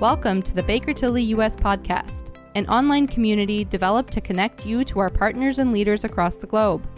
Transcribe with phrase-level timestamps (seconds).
[0.00, 4.98] Welcome to the Baker Tilly US podcast, an online community developed to connect you to
[4.98, 6.88] our partners and leaders across the globe.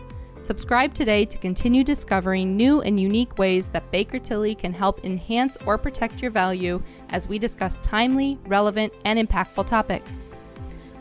[0.41, 5.57] Subscribe today to continue discovering new and unique ways that Baker Tilly can help enhance
[5.67, 10.31] or protect your value as we discuss timely, relevant, and impactful topics.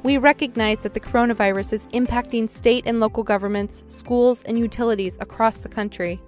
[0.01, 5.57] We recognize that the coronavirus is impacting state and local governments, schools, and utilities across
[5.57, 6.19] the country.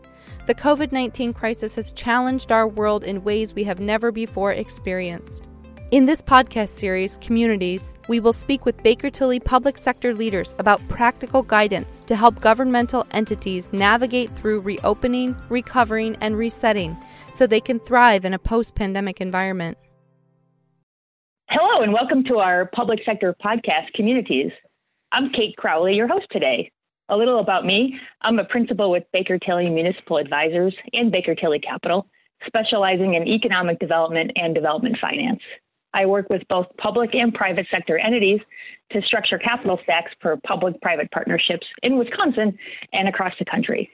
[0.46, 5.48] The COVID 19 crisis has challenged our world in ways we have never before experienced.
[5.93, 10.81] In this podcast series, Communities, we will speak with Baker Tilly public sector leaders about
[10.89, 16.97] practical guidance to help governmental entities navigate through reopening, recovering, and resetting
[17.29, 19.77] so they can thrive in a post pandemic environment.
[21.52, 24.49] Hello, and welcome to our public sector podcast, Communities.
[25.11, 26.71] I'm Kate Crowley, your host today.
[27.09, 31.59] A little about me I'm a principal with Baker Tilly Municipal Advisors and Baker Tilly
[31.59, 32.07] Capital,
[32.47, 35.41] specializing in economic development and development finance.
[35.93, 38.39] I work with both public and private sector entities
[38.91, 42.58] to structure capital stacks for public private partnerships in Wisconsin
[42.94, 43.89] and across the country.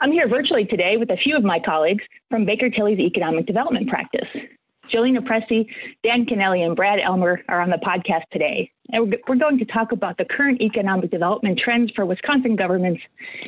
[0.00, 3.88] I'm here virtually today with a few of my colleagues from Baker Tilly's economic development
[3.88, 4.28] practice.
[4.92, 5.66] Jolena Presti,
[6.02, 8.70] Dan Kennelly, and Brad Elmer are on the podcast today.
[8.90, 13.00] And we're going to talk about the current economic development trends for Wisconsin governments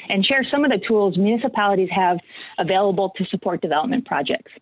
[0.09, 2.19] and share some of the tools municipalities have
[2.59, 4.53] available to support development projects.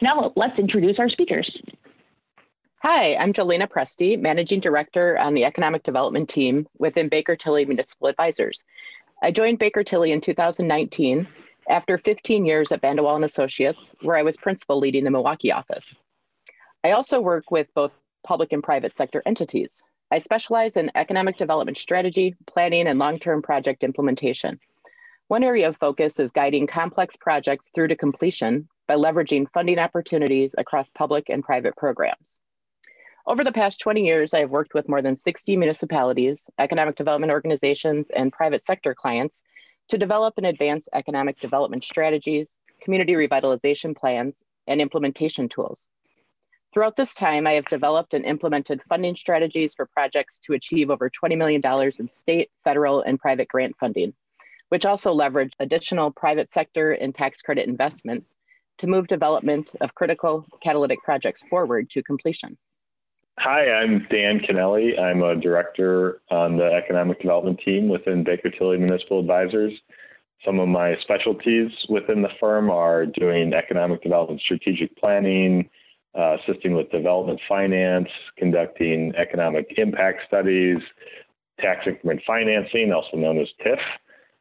[0.00, 1.50] Now, let's introduce our speakers.
[2.82, 8.08] Hi, I'm Jolena Presti, Managing Director on the Economic Development Team within Baker Tilly Municipal
[8.08, 8.64] Advisors.
[9.22, 11.28] I joined Baker Tilly in 2019
[11.68, 15.94] after 15 years at Vandewalle and Associates, where I was principal leading the Milwaukee office.
[16.82, 17.92] I also work with both
[18.26, 19.82] public and private sector entities.
[20.10, 24.58] I specialize in economic development strategy, planning, and long term project implementation.
[25.28, 30.54] One area of focus is guiding complex projects through to completion by leveraging funding opportunities
[30.56, 32.40] across public and private programs.
[33.30, 37.30] Over the past 20 years, I have worked with more than 60 municipalities, economic development
[37.30, 39.44] organizations, and private sector clients
[39.86, 44.34] to develop and advance economic development strategies, community revitalization plans,
[44.66, 45.86] and implementation tools.
[46.74, 51.08] Throughout this time, I have developed and implemented funding strategies for projects to achieve over
[51.08, 51.62] $20 million
[52.00, 54.12] in state, federal, and private grant funding,
[54.70, 58.36] which also leverage additional private sector and tax credit investments
[58.78, 62.58] to move development of critical catalytic projects forward to completion.
[63.42, 65.00] Hi, I'm Dan Kennelly.
[65.00, 69.72] I'm a director on the economic development team within Baker Tilly Municipal Advisors.
[70.44, 75.70] Some of my specialties within the firm are doing economic development strategic planning,
[76.14, 80.76] uh, assisting with development finance, conducting economic impact studies,
[81.60, 83.80] tax increment financing, also known as TIF,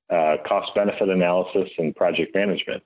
[0.10, 2.84] uh, cost benefit analysis, and project management.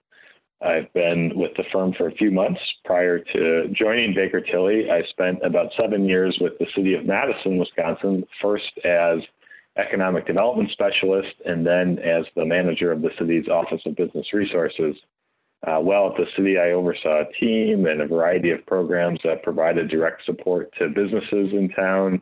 [0.64, 2.62] I've been with the firm for a few months.
[2.86, 7.58] Prior to joining Baker Tilly, I spent about seven years with the city of Madison,
[7.58, 9.20] Wisconsin, first as
[9.78, 14.96] economic development specialist and then as the manager of the city's Office of Business Resources.
[15.66, 19.44] Uh, while at the city, I oversaw a team and a variety of programs that
[19.44, 22.22] provided direct support to businesses in town.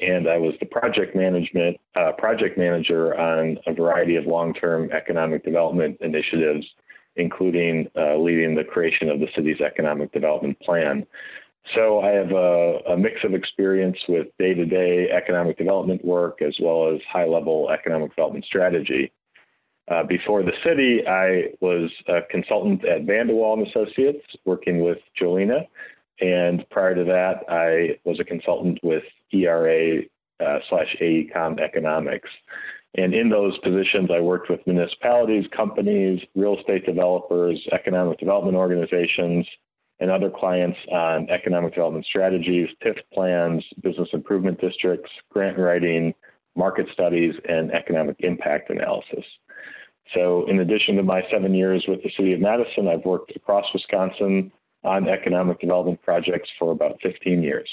[0.00, 5.44] And I was the project management uh, project manager on a variety of long-term economic
[5.44, 6.66] development initiatives,
[7.18, 11.06] including uh, leading the creation of the city's economic development plan.
[11.74, 16.90] So I have a, a mix of experience with day-to-day economic development work as well
[16.94, 19.12] as high-level economic development strategy.
[19.90, 25.66] Uh, before the city, I was a consultant at Vandewalle and Associates, working with Jolena.
[26.20, 30.02] And prior to that, I was a consultant with ERA
[30.40, 32.28] uh, slash AECOM Economics.
[32.98, 39.46] And in those positions, I worked with municipalities, companies, real estate developers, economic development organizations,
[40.00, 46.12] and other clients on economic development strategies, TIF plans, business improvement districts, grant writing,
[46.56, 49.24] market studies, and economic impact analysis.
[50.12, 53.66] So, in addition to my seven years with the City of Madison, I've worked across
[53.72, 54.50] Wisconsin
[54.82, 57.68] on economic development projects for about 15 years.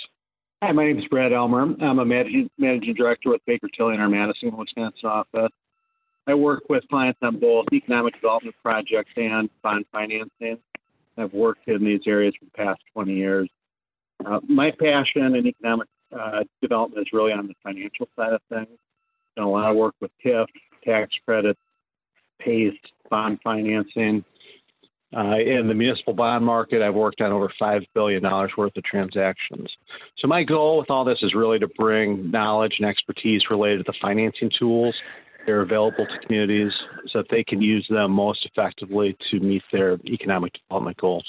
[0.65, 1.61] Hi, my name is Brad Elmer.
[1.79, 5.51] I'm a managing, managing director with Baker Tilly in our Madison, Wisconsin office.
[6.25, 10.57] I work with clients on both economic development projects and bond financing.
[11.19, 13.47] I've worked in these areas for the past 20 years.
[14.25, 18.79] Uh, my passion in economic uh, development is really on the financial side of things.
[19.35, 20.47] Done a lot of work with TIF,
[20.83, 21.59] tax credits,
[22.39, 22.73] PACE,
[23.11, 24.25] bond financing.
[25.15, 29.69] Uh, in the municipal bond market, I've worked on over $5 billion worth of transactions.
[30.17, 33.91] So, my goal with all this is really to bring knowledge and expertise related to
[33.91, 34.95] the financing tools
[35.45, 36.71] that are available to communities
[37.11, 41.25] so that they can use them most effectively to meet their economic development goals.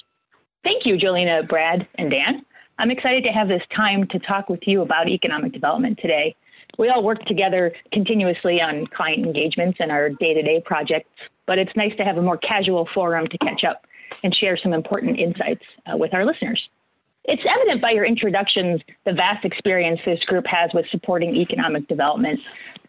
[0.64, 2.44] Thank you, Jolena, Brad, and Dan.
[2.79, 6.34] I'm excited to have this time to talk with you about economic development today.
[6.78, 11.08] We all work together continuously on client engagements and our day to day projects,
[11.46, 13.87] but it's nice to have a more casual forum to catch up
[14.23, 16.61] and share some important insights uh, with our listeners.
[17.25, 22.38] It's evident by your introductions the vast experience this group has with supporting economic development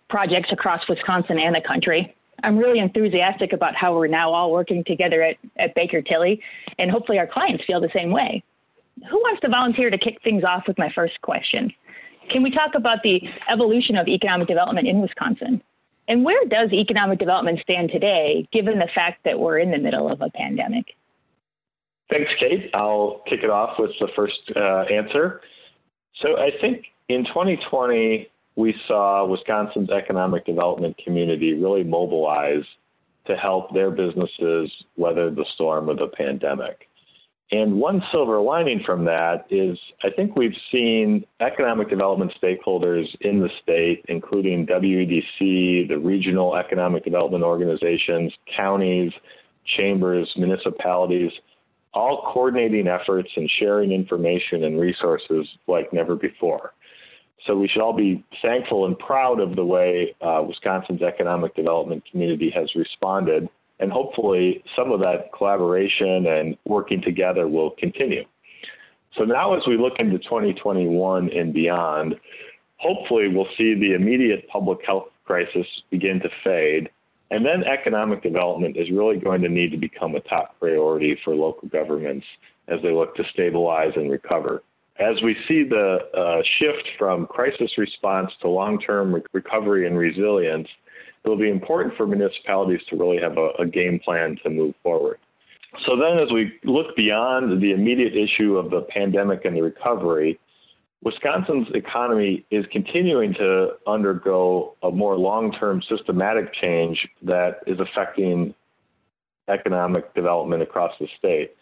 [0.09, 2.15] projects across Wisconsin and the country.
[2.43, 6.39] I'm really enthusiastic about how we're now all working together at, at Baker Tilly,
[6.77, 8.43] and hopefully our clients feel the same way.
[9.09, 11.73] Who wants to volunteer to kick things off with my first question?
[12.29, 13.21] Can we talk about the
[13.51, 15.61] evolution of economic development in Wisconsin?
[16.07, 20.09] And where does economic development stand today, given the fact that we're in the middle
[20.09, 20.95] of a pandemic?
[22.09, 22.69] Thanks, Kate.
[22.73, 25.41] I'll kick it off with the first uh, answer.
[26.21, 32.63] So I think in 2020, we saw Wisconsin's economic development community really mobilize
[33.27, 36.87] to help their businesses weather the storm of the pandemic.
[37.51, 43.39] And one silver lining from that is I think we've seen economic development stakeholders in
[43.39, 49.13] the state, including WEDC, the regional economic development organizations, counties,
[49.77, 51.31] chambers, municipalities,
[51.93, 56.73] all coordinating efforts and sharing information and resources like never before.
[57.45, 62.03] So we should all be thankful and proud of the way uh, Wisconsin's economic development
[62.11, 63.47] community has responded.
[63.79, 68.23] And hopefully, some of that collaboration and working together will continue.
[69.17, 72.15] So now, as we look into 2021 and beyond,
[72.77, 76.89] hopefully we'll see the immediate public health crisis begin to fade
[77.29, 81.35] and then economic development is really going to need to become a top priority for
[81.35, 82.25] local governments
[82.67, 84.63] as they look to stabilize and recover.
[84.99, 89.97] As we see the uh, shift from crisis response to long term re- recovery and
[89.97, 90.67] resilience,
[91.27, 94.73] it will be important for municipalities to really have a, a game plan to move
[94.81, 95.19] forward.
[95.85, 100.39] So, then as we look beyond the immediate issue of the pandemic and the recovery,
[101.03, 108.55] Wisconsin's economy is continuing to undergo a more long term systematic change that is affecting
[109.49, 111.55] economic development across the state.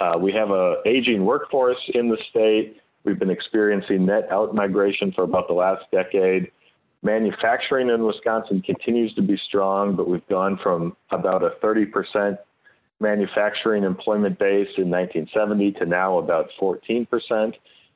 [0.00, 2.76] Uh, we have an aging workforce in the state.
[3.04, 6.50] We've been experiencing net out migration for about the last decade.
[7.02, 12.38] Manufacturing in Wisconsin continues to be strong, but we've gone from about a 30%
[13.00, 17.06] manufacturing employment base in 1970 to now about 14%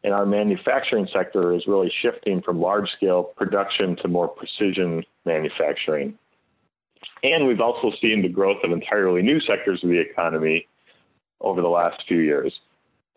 [0.03, 6.15] and our manufacturing sector is really shifting from large scale production to more precision manufacturing.
[7.23, 10.67] And we've also seen the growth of entirely new sectors of the economy
[11.41, 12.53] over the last few years.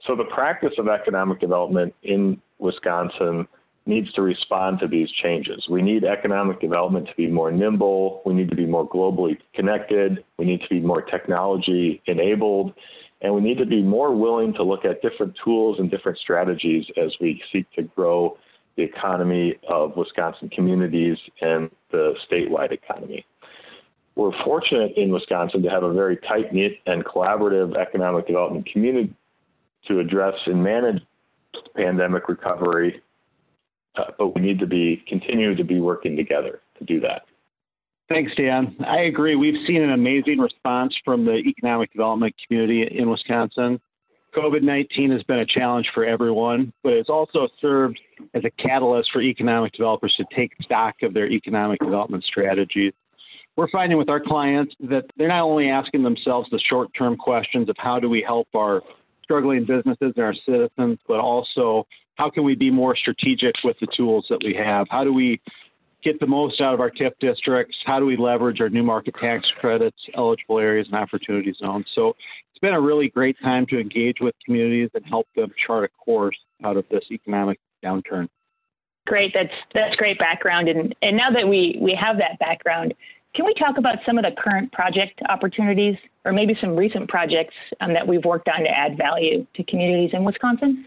[0.05, 3.47] So the practice of economic development in Wisconsin
[3.85, 5.65] needs to respond to these changes.
[5.69, 8.21] We need economic development to be more nimble.
[8.25, 10.23] We need to be more globally connected.
[10.37, 12.73] We need to be more technology enabled.
[13.21, 16.85] And we need to be more willing to look at different tools and different strategies
[16.97, 18.37] as we seek to grow
[18.75, 23.25] the economy of Wisconsin communities and the statewide economy.
[24.15, 29.13] We're fortunate in Wisconsin to have a very tight knit and collaborative economic development community
[29.87, 31.01] to address and manage
[31.75, 33.01] pandemic recovery,
[33.95, 37.23] uh, but we need to be continue to be working together to do that.
[38.09, 38.75] Thanks, Dan.
[38.85, 39.35] I agree.
[39.35, 43.79] We've seen an amazing response from the economic development community in Wisconsin.
[44.35, 47.99] COVID 19 has been a challenge for everyone, but it's also served
[48.33, 52.93] as a catalyst for economic developers to take stock of their economic development strategies.
[53.55, 57.69] We're finding with our clients that they're not only asking themselves the short term questions
[57.69, 58.81] of how do we help our
[59.23, 61.85] struggling businesses and our citizens, but also
[62.15, 64.87] how can we be more strategic with the tools that we have?
[64.89, 65.41] How do we
[66.03, 67.75] get the most out of our TIF districts?
[67.85, 71.85] How do we leverage our new market tax credits, eligible areas, and opportunity zones?
[71.95, 72.09] So
[72.51, 76.03] it's been a really great time to engage with communities and help them chart a
[76.03, 78.27] course out of this economic downturn.
[79.05, 82.93] Great, that's that's great background, and and now that we we have that background,
[83.35, 87.53] can we talk about some of the current project opportunities, or maybe some recent projects
[87.81, 90.85] um, that we've worked on to add value to communities in Wisconsin?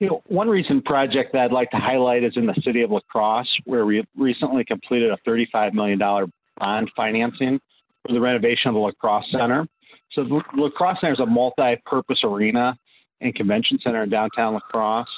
[0.00, 2.90] You know, one recent project that I'd like to highlight is in the city of
[2.92, 7.60] La Crosse, where we recently completed a $35 million bond financing
[8.06, 9.66] for the renovation of the La Crosse Center.
[10.12, 12.78] So the La Crosse Center is a multi-purpose arena
[13.20, 15.08] and convention center in downtown La Crosse.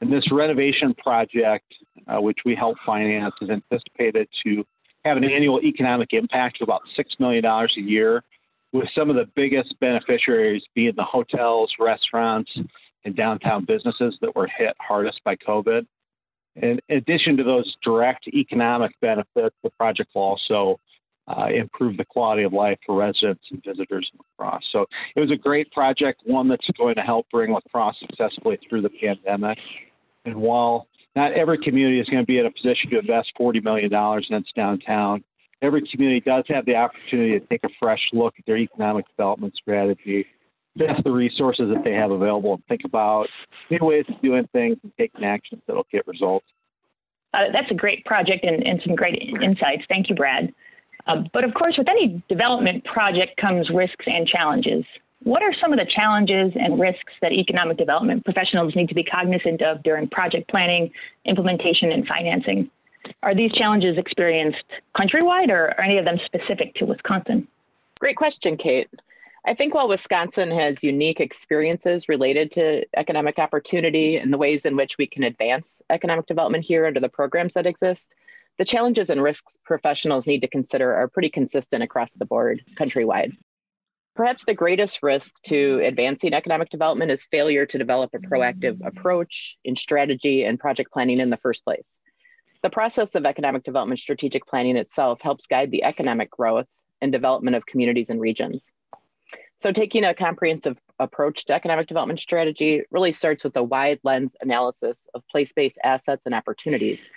[0.00, 1.74] And this renovation project,
[2.06, 4.64] uh, which we help finance, is anticipated to
[5.04, 8.22] have an annual economic impact of about $6 million a year,
[8.72, 12.50] with some of the biggest beneficiaries being the hotels, restaurants,
[13.08, 15.86] and downtown businesses that were hit hardest by COVID.
[16.56, 20.78] In addition to those direct economic benefits, the project will also
[21.26, 24.64] uh, improve the quality of life for residents and visitors in La Crosse.
[24.72, 24.86] So
[25.16, 28.82] it was a great project, one that's going to help bring La Crosse successfully through
[28.82, 29.58] the pandemic.
[30.26, 30.86] And while
[31.16, 34.36] not every community is going to be in a position to invest $40 million in
[34.36, 35.24] its downtown,
[35.62, 39.54] every community does have the opportunity to take a fresh look at their economic development
[39.56, 40.26] strategy,
[40.80, 43.28] assess the resources that they have available, and think about
[43.70, 46.46] new ways of doing things and taking actions that will get results.
[47.34, 49.82] Uh, that's a great project and, and, some great insights.
[49.88, 50.52] Thank you, Brad.
[51.06, 54.84] Uh, but of course, with any development project comes risks and challenges.
[55.24, 59.02] What are some of the challenges and risks that economic development professionals need to be
[59.02, 60.90] cognizant of during project planning,
[61.24, 62.70] implementation, and financing?
[63.22, 64.64] Are these challenges experienced
[64.96, 67.48] countrywide or are any of them specific to Wisconsin?
[68.00, 68.88] Great question, Kate.
[69.44, 74.76] I think while Wisconsin has unique experiences related to economic opportunity and the ways in
[74.76, 78.14] which we can advance economic development here under the programs that exist,
[78.58, 83.30] the challenges and risks professionals need to consider are pretty consistent across the board countrywide.
[84.16, 89.56] Perhaps the greatest risk to advancing economic development is failure to develop a proactive approach
[89.64, 92.00] in strategy and project planning in the first place.
[92.64, 96.68] The process of economic development strategic planning itself helps guide the economic growth
[97.00, 98.72] and development of communities and regions.
[99.56, 104.34] So, taking a comprehensive approach to economic development strategy really starts with a wide lens
[104.40, 107.08] analysis of place based assets and opportunities,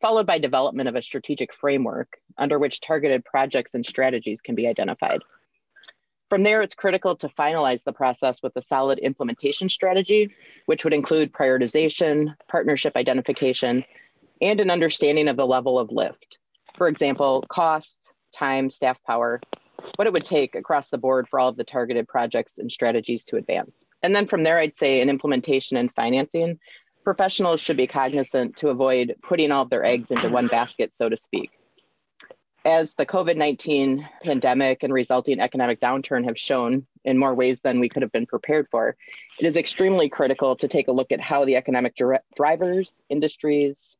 [0.00, 4.66] followed by development of a strategic framework under which targeted projects and strategies can be
[4.66, 5.20] identified.
[6.28, 10.34] From there, it's critical to finalize the process with a solid implementation strategy,
[10.66, 13.84] which would include prioritization, partnership identification,
[14.42, 16.38] and an understanding of the level of lift.
[16.76, 19.40] For example, cost, time, staff power,
[19.94, 23.24] what it would take across the board for all of the targeted projects and strategies
[23.26, 23.84] to advance.
[24.02, 26.58] And then from there, I'd say in implementation and financing,
[27.04, 31.08] professionals should be cognizant to avoid putting all of their eggs into one basket, so
[31.08, 31.50] to speak.
[32.64, 37.78] As the COVID 19 pandemic and resulting economic downturn have shown in more ways than
[37.78, 38.96] we could have been prepared for,
[39.38, 41.96] it is extremely critical to take a look at how the economic
[42.34, 43.96] drivers, industries,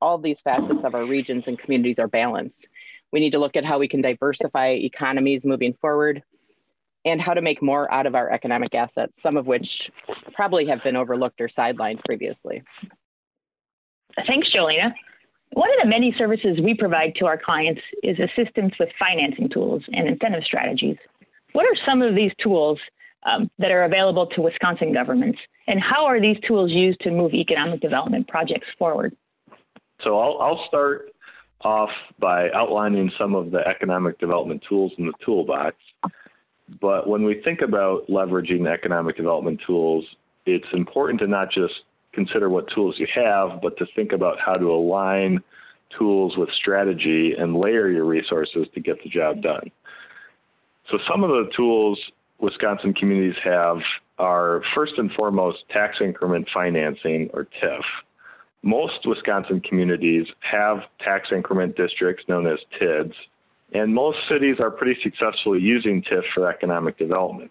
[0.00, 2.68] all these facets of our regions and communities are balanced.
[3.12, 6.22] We need to look at how we can diversify economies moving forward
[7.04, 9.90] and how to make more out of our economic assets, some of which
[10.34, 12.62] probably have been overlooked or sidelined previously.
[14.26, 14.94] Thanks, Jolena.
[15.52, 19.82] One of the many services we provide to our clients is assistance with financing tools
[19.92, 20.96] and incentive strategies.
[21.52, 22.78] What are some of these tools
[23.24, 27.34] um, that are available to Wisconsin governments, and how are these tools used to move
[27.34, 29.14] economic development projects forward?
[30.02, 31.11] So I'll, I'll start
[31.64, 35.76] off by outlining some of the economic development tools in the toolbox.
[36.80, 40.04] But when we think about leveraging economic development tools,
[40.46, 41.74] it's important to not just
[42.12, 45.42] consider what tools you have, but to think about how to align
[45.98, 49.70] tools with strategy and layer your resources to get the job done.
[50.90, 51.98] So, some of the tools
[52.42, 53.78] Wisconsin communities have
[54.18, 57.82] are first and foremost tax increment financing or TIF
[58.62, 63.14] most Wisconsin communities have tax increment districts known as TIDs,
[63.72, 67.50] and most cities are pretty successfully using TIF for economic development.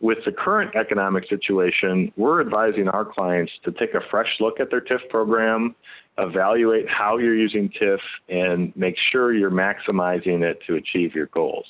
[0.00, 4.70] With the current economic situation, we're advising our clients to take a fresh look at
[4.70, 5.74] their TIF program,
[6.18, 11.66] evaluate how you're using TIF, and make sure you're maximizing it to achieve your goals.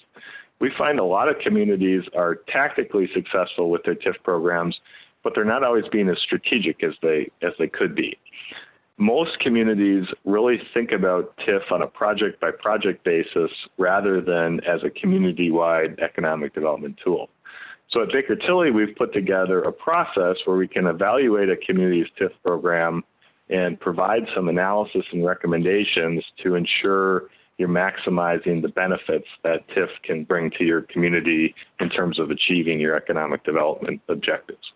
[0.58, 4.76] We find a lot of communities are tactically successful with their TIF programs,
[5.26, 8.16] but they're not always being as strategic as they as they could be.
[8.97, 14.85] Most communities really think about TIF on a project by project basis rather than as
[14.85, 17.28] a community wide economic development tool.
[17.90, 22.06] So at Baker Tilly, we've put together a process where we can evaluate a community's
[22.21, 23.02] TIF program
[23.50, 27.25] and provide some analysis and recommendations to ensure
[27.59, 32.78] you're maximizing the benefits that TIF can bring to your community in terms of achieving
[32.78, 34.73] your economic development objectives.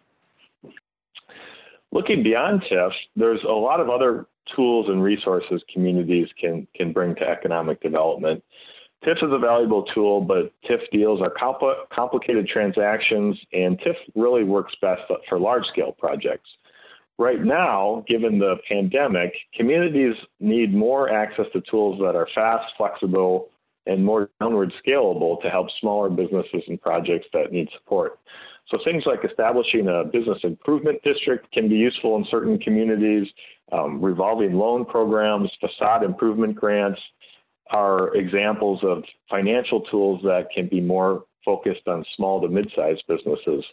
[1.93, 7.15] Looking beyond TIF, there's a lot of other tools and resources communities can, can bring
[7.17, 8.43] to economic development.
[9.05, 14.45] TIF is a valuable tool, but TIF deals are compl- complicated transactions, and TIF really
[14.45, 16.49] works best for large scale projects.
[17.19, 23.49] Right now, given the pandemic, communities need more access to tools that are fast, flexible,
[23.87, 28.19] and more downward scalable to help smaller businesses and projects that need support.
[28.71, 33.27] So things like establishing a business improvement district can be useful in certain communities.
[33.73, 37.01] Um, revolving loan programs, facade improvement grants
[37.71, 43.65] are examples of financial tools that can be more focused on small to mid-sized businesses.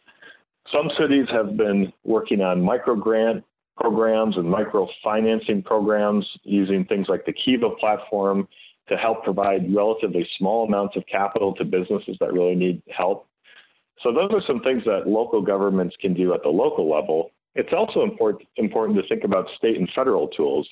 [0.72, 3.44] Some cities have been working on micro grant
[3.77, 8.48] programs and micro financing programs using things like the Kiva platform
[8.89, 13.27] to help provide relatively small amounts of capital to businesses that really need help.
[14.04, 17.32] So those are some things that local governments can do at the local level.
[17.56, 20.68] It's also important important to think about state and federal tools.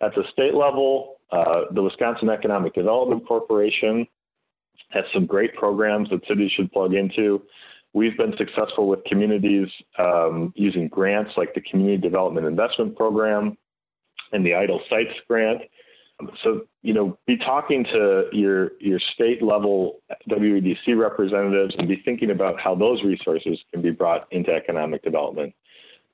[0.00, 4.06] At the state level, uh, the Wisconsin Economic Development Corporation
[4.90, 7.42] has some great programs that cities should plug into.
[7.92, 13.56] We've been successful with communities um, using grants like the Community Development Investment Program
[14.32, 15.62] and the Idle Sites Grant.
[16.42, 22.30] So, you know, be talking to your your state level WEDC representatives and be thinking
[22.30, 25.54] about how those resources can be brought into economic development.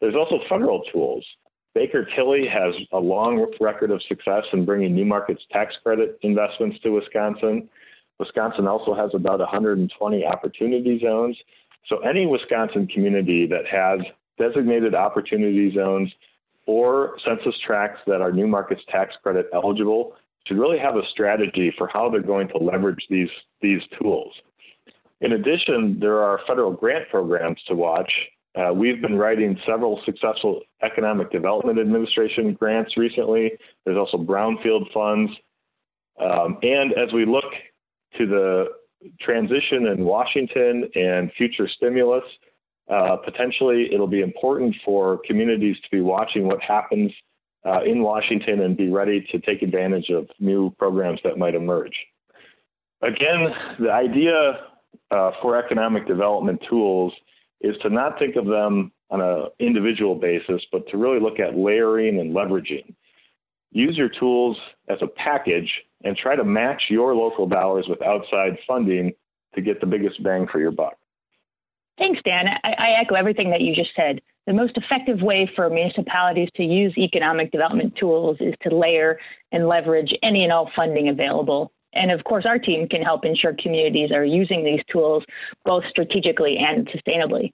[0.00, 1.24] There's also federal tools.
[1.74, 6.78] Baker Tilly has a long record of success in bringing new markets tax credit investments
[6.82, 7.68] to Wisconsin.
[8.18, 11.36] Wisconsin also has about 120 opportunity zones.
[11.88, 14.00] So any Wisconsin community that has
[14.38, 16.10] designated opportunity zones
[16.70, 20.14] or census tracts that are new markets tax credit eligible
[20.46, 23.28] should really have a strategy for how they're going to leverage these,
[23.60, 24.32] these tools.
[25.20, 28.10] In addition, there are federal grant programs to watch.
[28.54, 33.50] Uh, we've been writing several successful Economic Development Administration grants recently.
[33.84, 35.32] There's also brownfield funds.
[36.20, 37.50] Um, and as we look
[38.16, 38.66] to the
[39.20, 42.24] transition in Washington and future stimulus,
[42.90, 47.12] uh, potentially it'll be important for communities to be watching what happens
[47.64, 51.94] uh, in Washington and be ready to take advantage of new programs that might emerge.
[53.02, 54.66] Again, the idea
[55.10, 57.12] uh, for economic development tools
[57.60, 61.56] is to not think of them on an individual basis, but to really look at
[61.56, 62.94] layering and leveraging.
[63.72, 64.56] Use your tools
[64.88, 65.70] as a package
[66.04, 69.12] and try to match your local dollars with outside funding
[69.54, 70.94] to get the biggest bang for your buck.
[72.00, 72.46] Thanks, Dan.
[72.64, 74.22] I, I, echo everything that you just said.
[74.46, 79.18] The most effective way for municipalities to use economic development tools is to layer
[79.52, 81.72] and leverage any and all funding available.
[81.92, 85.24] And of course, our team can help ensure communities are using these tools
[85.66, 87.52] both strategically and sustainably.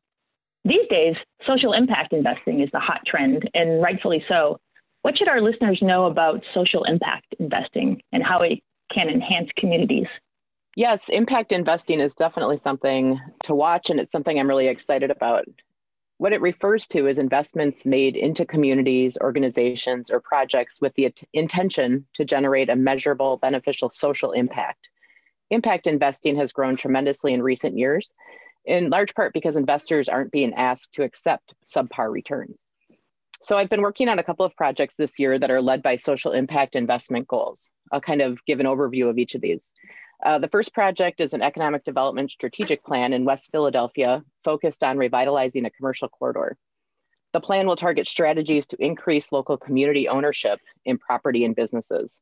[0.64, 4.60] These days, social impact investing is the hot trend, and rightfully so.
[5.02, 8.60] What should our listeners know about social impact investing and how it
[8.94, 10.06] can enhance communities?
[10.76, 15.46] Yes, impact investing is definitely something to watch, and it's something I'm really excited about.
[16.18, 22.06] What it refers to is investments made into communities, organizations, or projects with the intention
[22.12, 24.90] to generate a measurable, beneficial social impact.
[25.50, 28.12] Impact investing has grown tremendously in recent years,
[28.66, 32.58] in large part because investors aren't being asked to accept subpar returns.
[33.40, 35.96] So I've been working on a couple of projects this year that are led by
[35.96, 37.70] social impact investment goals.
[37.92, 39.70] I'll kind of give an overview of each of these.
[40.24, 44.96] Uh, the first project is an economic development strategic plan in West Philadelphia focused on
[44.96, 46.56] revitalizing a commercial corridor.
[47.32, 52.18] The plan will target strategies to increase local community ownership in property and businesses.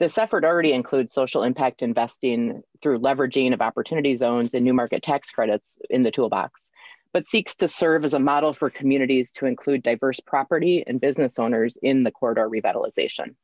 [0.00, 5.02] This effort already includes social impact investing through leveraging of opportunity zones and new market
[5.02, 6.72] tax credits in the toolbox
[7.12, 11.38] but seeks to serve as a model for communities to include diverse property and business
[11.38, 13.34] owners in the corridor revitalization.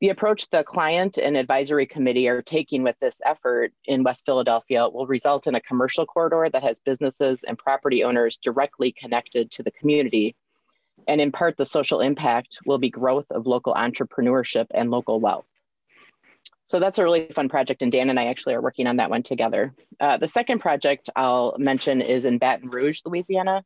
[0.00, 4.88] The approach the client and advisory committee are taking with this effort in West Philadelphia
[4.88, 9.64] will result in a commercial corridor that has businesses and property owners directly connected to
[9.64, 10.36] the community.
[11.08, 15.46] And in part, the social impact will be growth of local entrepreneurship and local wealth.
[16.64, 19.10] So that's a really fun project, and Dan and I actually are working on that
[19.10, 19.74] one together.
[19.98, 23.64] Uh, the second project I'll mention is in Baton Rouge, Louisiana.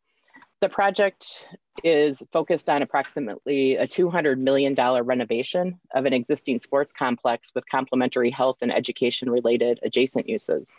[0.62, 1.42] The project
[1.82, 8.30] is focused on approximately a $200 million renovation of an existing sports complex with complementary
[8.30, 10.76] health and education related adjacent uses.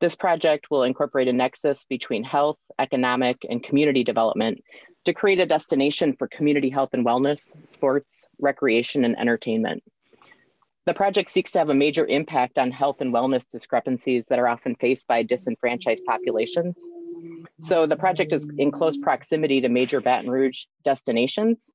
[0.00, 4.62] This project will incorporate a nexus between health, economic, and community development
[5.06, 9.82] to create a destination for community health and wellness, sports, recreation, and entertainment.
[10.86, 14.46] The project seeks to have a major impact on health and wellness discrepancies that are
[14.46, 16.86] often faced by disenfranchised populations.
[17.58, 21.70] So the project is in close proximity to major Baton Rouge destinations.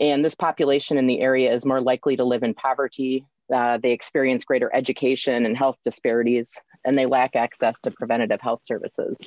[0.00, 3.24] And this population in the area is more likely to live in poverty.
[3.52, 8.64] Uh, they experience greater education and health disparities, and they lack access to preventative health
[8.64, 9.20] services.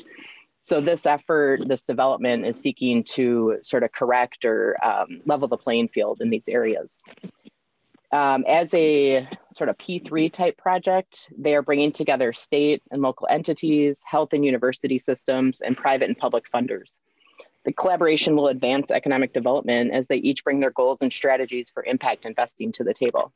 [0.60, 5.58] So this effort, this development is seeking to sort of correct or um, level the
[5.58, 7.02] playing field in these areas.
[8.18, 13.28] Um, as a sort of P3 type project, they are bringing together state and local
[13.30, 16.98] entities, health and university systems, and private and public funders.
[17.64, 21.84] The collaboration will advance economic development as they each bring their goals and strategies for
[21.84, 23.32] impact investing to the table.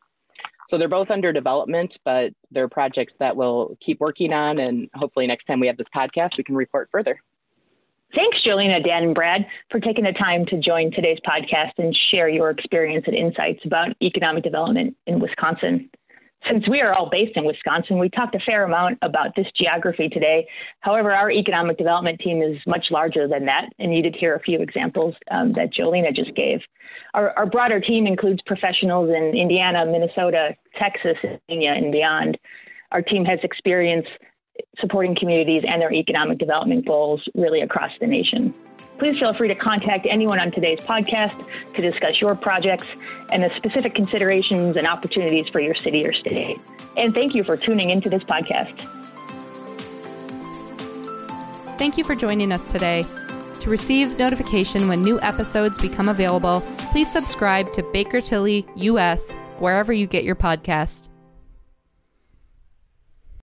[0.66, 4.58] So they're both under development, but they're projects that we'll keep working on.
[4.58, 7.22] And hopefully, next time we have this podcast, we can report further.
[8.14, 12.28] Thanks, Jolena, Dan, and Brad, for taking the time to join today's podcast and share
[12.28, 15.90] your experience and insights about economic development in Wisconsin.
[16.50, 20.10] Since we are all based in Wisconsin, we talked a fair amount about this geography
[20.10, 20.48] today.
[20.82, 24.42] However, our economic development team is much larger than that, and you did hear a
[24.42, 26.60] few examples um, that Jolena just gave.
[27.14, 32.38] Our, our, broader team includes professionals in Indiana, Minnesota, Texas, Virginia, and beyond.
[32.92, 34.08] Our team has experience
[34.80, 38.54] supporting communities and their economic development goals really across the nation.
[38.98, 41.36] Please feel free to contact anyone on today's podcast
[41.74, 42.88] to discuss your projects
[43.32, 46.60] and the specific considerations and opportunities for your city or state.
[46.98, 48.78] And thank you for tuning into this podcast.
[51.78, 53.06] Thank you for joining us today.
[53.62, 56.62] To receive notification when new episodes become available,
[56.92, 61.11] please subscribe to Baker Tilly US wherever you get your podcast.